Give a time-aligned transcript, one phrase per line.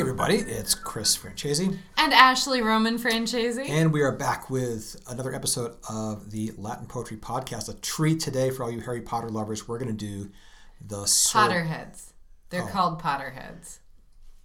[0.00, 0.36] everybody.
[0.36, 3.58] It's Chris Francese, And Ashley Roman Francese.
[3.58, 7.68] and we are back with another episode of the Latin Poetry Podcast.
[7.68, 9.68] A treat today for all you Harry Potter lovers.
[9.68, 10.30] We're going to do
[10.84, 12.12] the sword- Potterheads.
[12.50, 12.66] They're Oh.
[12.68, 13.78] called Potterheads.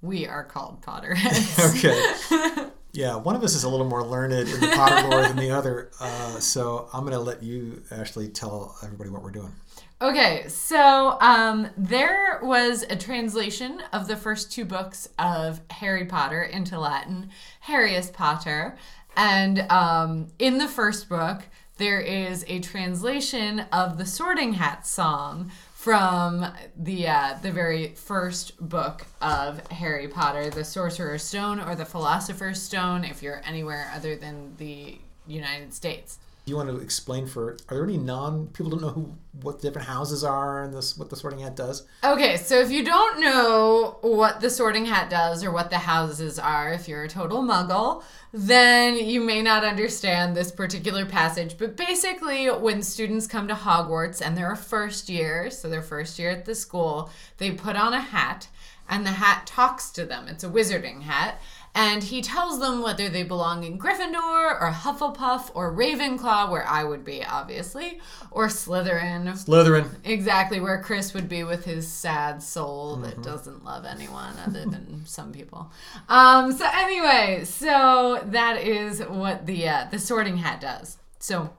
[0.00, 1.76] We are called Potterheads.
[1.76, 2.50] Okay.
[2.94, 5.50] Yeah, one of us is a little more learned in the Potter lore than the
[5.50, 5.90] other.
[6.00, 9.52] Uh, so I'm going to let you actually tell everybody what we're doing.
[10.00, 16.44] Okay, so um, there was a translation of the first two books of Harry Potter
[16.44, 17.30] into Latin,
[17.60, 18.78] Harrius Potter.
[19.16, 21.42] And um, in the first book,
[21.78, 25.50] there is a translation of the Sorting Hat song
[25.84, 26.46] from
[26.78, 32.62] the uh, the very first book of Harry Potter, the Sorcerer's Stone or the Philosopher's
[32.62, 34.96] Stone, if you're anywhere other than the
[35.26, 36.18] United States.
[36.44, 39.60] Do you want to explain for are there any non people don't know who what
[39.60, 41.86] the different houses are and this what the sorting hat does?
[42.04, 46.38] Okay, so if you don't know what the sorting hat does or what the houses
[46.38, 51.56] are, if you're a total muggle, then you may not understand this particular passage.
[51.56, 56.18] But basically, when students come to Hogwarts and they're a first year, so they're first
[56.18, 58.48] year at the school, they put on a hat
[58.88, 60.28] and the hat talks to them.
[60.28, 61.40] It's a wizarding hat.
[61.76, 66.84] And he tells them whether they belong in Gryffindor or Hufflepuff or Ravenclaw, where I
[66.84, 69.88] would be, obviously, or Slytherin, Slytherin.
[70.04, 75.02] Exactly where Chris would be with his sad soul that doesn't love anyone other than
[75.04, 75.72] some people.
[76.08, 80.98] Um, so anyway, so that is what the uh, the Sorting Hat does.
[81.18, 81.50] So,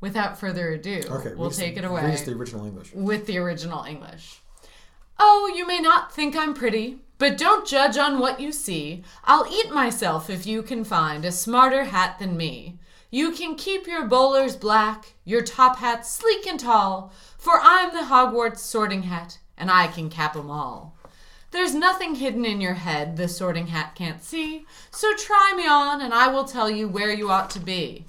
[0.00, 2.92] without further ado, Okay, we'll take it away the original English.
[2.94, 4.40] with the original English.
[5.18, 9.02] Oh, you may not think I'm pretty, but don't judge on what you see.
[9.24, 12.78] I'll eat myself if you can find a smarter hat than me.
[13.10, 18.04] You can keep your bowlers black, your top hats sleek and tall, for I'm the
[18.12, 20.94] Hogwarts sorting hat, and I can cap 'em all.
[21.52, 26.02] There's nothing hidden in your head the sorting hat can't see, so try me on,
[26.02, 28.04] and I will tell you where you ought to be.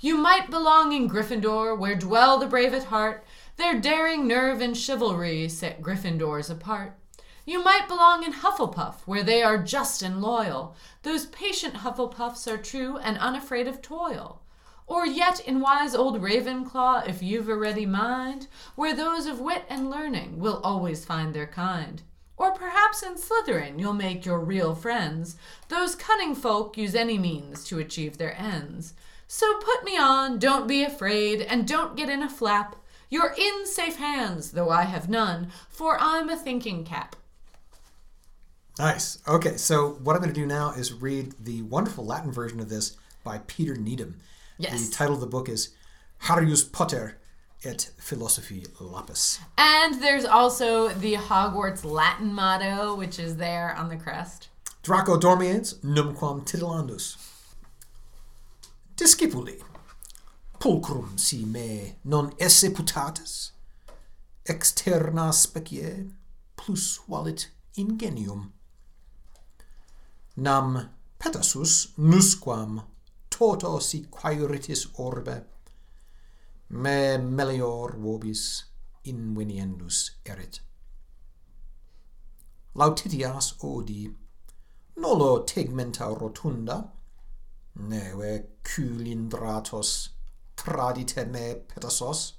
[0.00, 3.24] You might belong in Gryffindor, where dwell the brave at heart.
[3.56, 6.96] Their daring nerve and chivalry set Gryffindors apart.
[7.44, 10.76] You might belong in Hufflepuff, where they are just and loyal.
[11.02, 14.42] Those patient Hufflepuffs are true and unafraid of toil.
[14.86, 19.64] Or yet in wise old Ravenclaw, if you've a ready mind, where those of wit
[19.68, 22.02] and learning will always find their kind.
[22.36, 25.36] Or perhaps in Slytherin you'll make your real friends.
[25.68, 28.94] Those cunning folk use any means to achieve their ends.
[29.26, 32.76] So put me on, don't be afraid, and don't get in a flap.
[33.08, 37.16] You're in safe hands, though I have none, for I'm a thinking cap.
[38.78, 39.18] Nice.
[39.28, 42.68] Okay, so what I'm going to do now is read the wonderful Latin version of
[42.68, 44.16] this by Peter Needham.
[44.58, 44.88] Yes.
[44.88, 45.70] The title of the book is
[46.20, 47.18] Harrius Potter
[47.64, 49.40] et Philosophi Lapis.
[49.58, 54.48] And there's also the Hogwarts Latin motto, which is there on the crest.
[54.82, 57.16] Draco dormiens numquam titillandus.
[58.96, 59.60] Discipuli,
[60.58, 63.52] pulchrum si me non esse putatis,
[64.44, 66.06] externa specie
[66.56, 68.52] plus valit ingenium.
[70.36, 70.88] nam
[71.18, 72.82] petasus nusquam
[73.30, 75.44] toto si quaeritis orbe.
[76.70, 78.64] Me melior vobis
[79.04, 80.60] inveniendus erit.
[82.74, 84.10] Lautitias odi
[84.96, 86.90] nolo tegmenta rotunda
[87.74, 90.08] neve cylindratos
[90.56, 92.32] tradite me petasos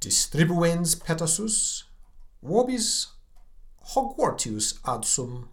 [0.00, 1.84] distribuens petasus
[2.42, 3.06] vobis
[3.94, 5.48] Hogwartius ad sum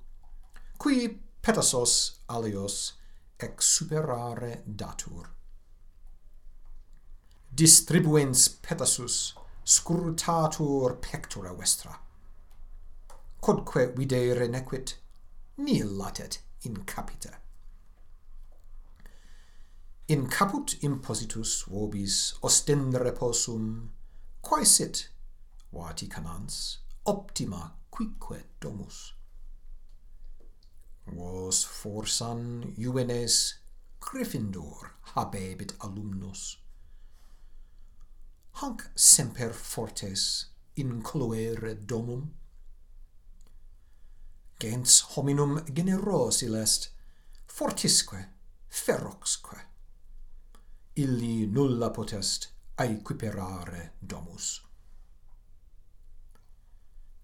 [0.80, 2.94] qui petasos alios
[3.38, 5.28] ex superare datur.
[7.54, 9.34] Distribuens petasus
[9.66, 12.00] scrutatur pectora vestra.
[13.42, 14.96] Quodque videre nequit,
[15.58, 17.42] nil latet in capita.
[20.08, 23.90] In caput impositus vobis ostendere posum,
[24.42, 25.10] quae sit,
[25.74, 29.19] vati canans, optima quique domus
[31.14, 33.60] vos forsan juvenes
[34.00, 36.58] Gryffindor habebit alumnos.
[38.62, 40.46] Hanc semper fortes
[40.76, 42.30] incloere domum.
[44.60, 46.90] Gens hominum generosi lest,
[47.48, 48.26] fortisque,
[48.70, 49.58] feroxque.
[50.96, 54.62] Illi nulla potest aequiperare domus.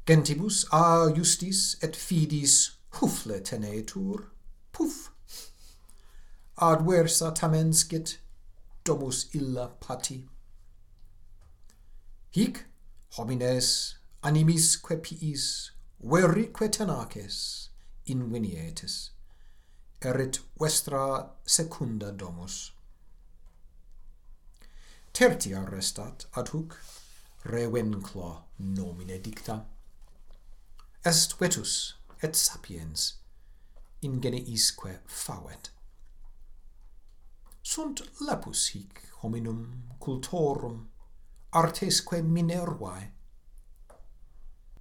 [0.05, 4.27] Gentibus a justis et fidis Hufle tenetur,
[4.71, 5.11] puf.
[6.57, 8.17] Adversa tamenscit,
[8.83, 10.27] domus illa pati.
[12.31, 12.65] Hic
[13.17, 15.71] homines animisque piis
[16.01, 17.69] verique tenaces
[18.07, 19.09] invenietis
[20.01, 22.71] erit vestra secunda domus.
[25.13, 26.77] Tertia restat ad hoc
[27.45, 29.65] revencla nomine dicta.
[31.05, 33.13] Est vetus et sapiens
[34.01, 35.71] ingeniisque favet
[37.65, 39.61] sunt lepus hic hominum
[39.99, 40.89] cultorum
[41.49, 43.11] artesque minervae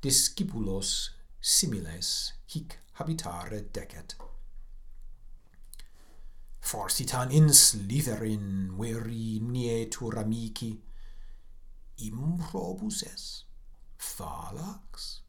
[0.02, 1.10] discipulos
[1.40, 4.16] similes hic habitare decet.
[6.60, 10.70] Forsitan in Slytherin veri nietur amici
[11.96, 13.44] improbus es
[13.96, 15.23] phalax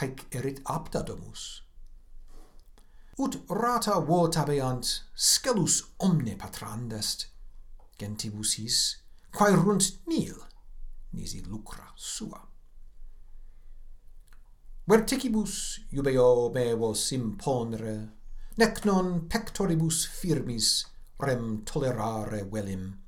[0.00, 1.62] haec erit apta domus.
[3.18, 7.26] Ut rata votabeant scelus omne patrandest,
[7.98, 8.96] gentibus his,
[9.30, 10.34] quae runt nil,
[11.12, 12.40] nisi lucra sua.
[14.86, 17.96] Verticibus iubeo bevos imponere,
[18.58, 20.84] nec non pectoribus firmis
[21.18, 22.98] rem tolerare velim.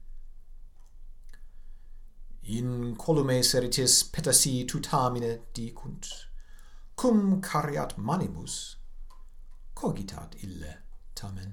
[2.48, 6.06] In colume seritis petasi tutamine dicunt,
[6.96, 8.76] cum cariat manibus
[9.74, 10.74] cogitat ille
[11.14, 11.52] tamen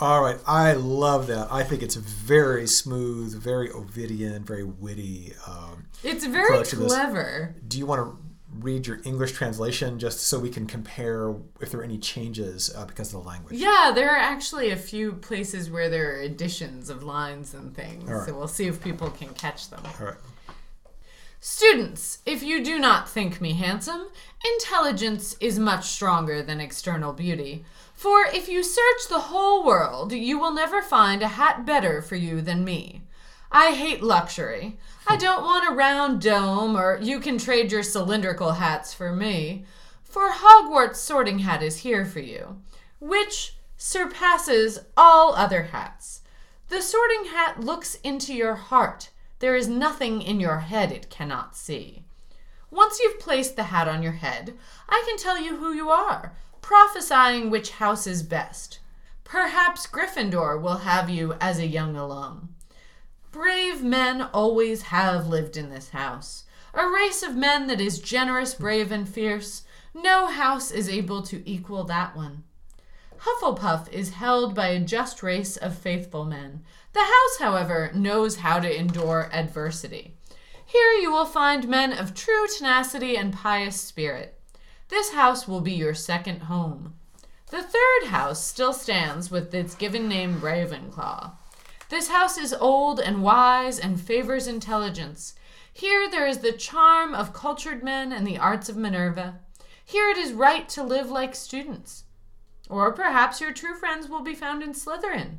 [0.00, 5.86] all right i love that i think it's very smooth very ovidian very witty um,
[6.02, 6.92] It's very approach to this.
[6.92, 7.54] clever.
[7.68, 8.18] do you want to
[8.58, 12.84] read your english translation just so we can compare if there are any changes uh,
[12.84, 16.90] because of the language Yeah, there are actually a few places where there are additions
[16.90, 18.04] of lines and things.
[18.10, 18.26] Right.
[18.28, 19.80] So we'll see if people can catch them.
[19.86, 20.16] all right
[21.44, 24.06] Students, if you do not think me handsome,
[24.44, 27.64] intelligence is much stronger than external beauty.
[27.94, 32.14] For if you search the whole world, you will never find a hat better for
[32.14, 33.02] you than me.
[33.50, 34.78] I hate luxury.
[35.08, 39.64] I don't want a round dome, or you can trade your cylindrical hats for me.
[40.04, 42.62] For Hogwarts sorting hat is here for you,
[43.00, 46.20] which surpasses all other hats.
[46.68, 49.10] The sorting hat looks into your heart.
[49.42, 52.04] There is nothing in your head it cannot see.
[52.70, 54.54] Once you've placed the hat on your head,
[54.88, 58.78] I can tell you who you are, prophesying which house is best.
[59.24, 62.54] Perhaps Gryffindor will have you as a young alum.
[63.32, 66.44] Brave men always have lived in this house.
[66.72, 69.64] A race of men that is generous, brave, and fierce.
[69.92, 72.44] No house is able to equal that one.
[73.24, 76.64] Hufflepuff is held by a just race of faithful men.
[76.92, 80.16] The house, however, knows how to endure adversity.
[80.66, 84.40] Here you will find men of true tenacity and pious spirit.
[84.88, 86.94] This house will be your second home.
[87.50, 91.32] The third house still stands with its given name Ravenclaw.
[91.90, 95.34] This house is old and wise and favors intelligence.
[95.72, 99.38] Here there is the charm of cultured men and the arts of Minerva.
[99.84, 102.04] Here it is right to live like students.
[102.68, 105.38] Or perhaps your true friends will be found in Slytherin.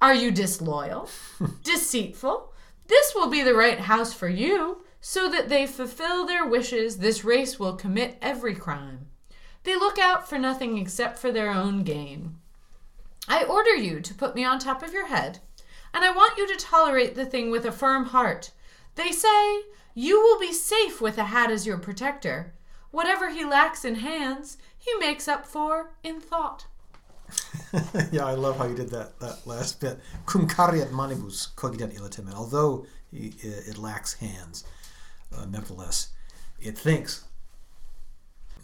[0.00, 1.08] Are you disloyal?
[1.62, 2.52] Deceitful?
[2.86, 4.82] This will be the right house for you.
[5.00, 9.08] So that they fulfill their wishes, this race will commit every crime.
[9.64, 12.36] They look out for nothing except for their own gain.
[13.28, 15.40] I order you to put me on top of your head,
[15.92, 18.50] and I want you to tolerate the thing with a firm heart.
[18.94, 19.62] They say,
[19.94, 22.54] You will be safe with a hat as your protector.
[22.90, 26.66] Whatever he lacks in hands, he makes up for in thought.
[28.12, 29.98] yeah, I love how you did that that last bit.
[30.26, 32.34] Cum cariat manibus cogitat illa timen.
[32.34, 34.64] Although he, it lacks hands,
[35.36, 36.08] uh, nevertheless,
[36.60, 37.24] it thinks.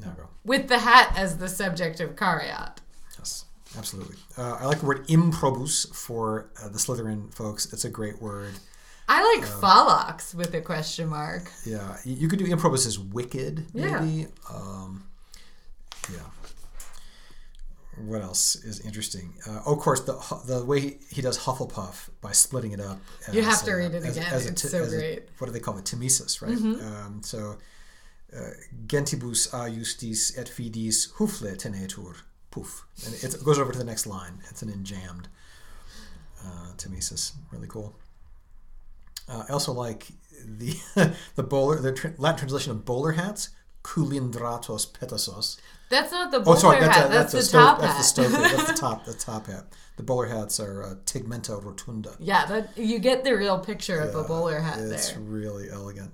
[0.01, 0.29] Now go.
[0.45, 2.81] With the hat as the subject of Cariat.
[3.19, 3.45] Yes,
[3.77, 4.17] absolutely.
[4.37, 7.71] Uh, I like the word improbus for uh, the Slytherin folks.
[7.73, 8.55] It's a great word.
[9.09, 11.51] I like Phlox with a question mark.
[11.67, 14.01] Yeah, you could do improbus as wicked, Yeah.
[14.01, 14.29] maybe.
[14.49, 15.05] Um,
[16.13, 16.21] yeah.
[18.07, 19.35] What else is interesting?
[19.47, 20.15] Uh, oh, of course, the
[20.47, 22.99] the way he, he does Hufflepuff by splitting it up.
[23.33, 24.33] You have to uh, read it as- again.
[24.33, 25.27] as a It's t- so as a- great.
[25.27, 25.35] Mm-hmm.
[25.39, 25.85] what do they call it?
[25.85, 26.57] Tmesis, right?
[26.57, 27.59] Um, so,
[28.35, 28.39] uh,
[28.87, 32.15] gentibus a justis et fidis hufle tenetur.
[32.51, 32.83] Poof.
[33.07, 34.41] And it goes over to the next line.
[34.51, 35.27] It's an enjambed
[36.45, 37.33] uh, Tmesis.
[37.53, 37.95] Really cool.
[39.29, 40.09] Uh, I also like
[40.45, 40.75] the
[41.35, 43.51] the bowler the tr- Latin translation of bowler hats.
[43.83, 45.59] Culindratos petasos.
[45.89, 47.07] That's not the Oh, bowler sorry, that's, hat.
[47.07, 48.31] a, That's, that's, the stove, top that's the hat.
[48.31, 48.57] stove hat.
[48.57, 49.05] That's the top.
[49.05, 49.65] The top hat.
[49.97, 52.15] The bowler hats are uh, Tigmenta rotunda.
[52.21, 55.21] yeah, that you get the real picture of a bowler hat It's there.
[55.21, 56.13] really elegant.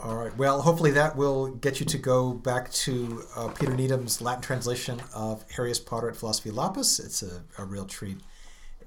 [0.00, 0.36] All right.
[0.36, 5.00] Well, hopefully that will get you to go back to uh, Peter Needham's Latin translation
[5.14, 6.98] of Harrius Potter at Philosophi Lapis.
[6.98, 8.18] It's a, a real treat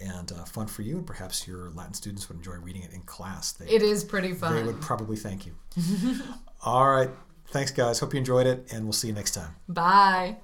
[0.01, 3.01] and uh, fun for you, and perhaps your Latin students would enjoy reading it in
[3.03, 3.53] class.
[3.53, 4.53] They, It is pretty fun.
[4.55, 5.53] they would probably thank you.
[6.65, 7.09] All right.
[7.49, 7.99] Thanks, guys.
[7.99, 9.55] Hope you enjoyed it, and we'll see you next time.
[9.67, 10.37] Bye.